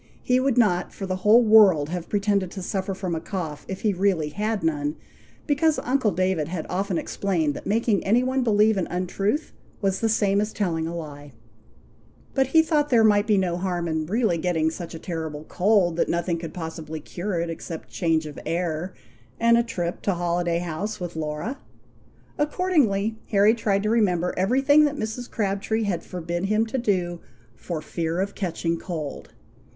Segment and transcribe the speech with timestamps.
[0.23, 3.81] He would not, for the whole world have pretended to suffer from a cough if
[3.81, 4.95] he really had none,
[5.45, 9.99] because uncle David had often explained that making any one believe an un truth was
[9.99, 11.33] the same as telling a lie;
[12.33, 15.97] but he thought there might be no harm in really getting such a terrible cold,
[15.97, 18.95] that nothing could possibly cure it except change of air,
[19.39, 21.59] and a trip to Holiday House with Laura.
[22.39, 25.29] Accordingly Harry tried to remember every thing that Mrs.
[25.29, 27.19] Crabtree had forbid him to do
[27.55, 29.33] "for fear of catching cold."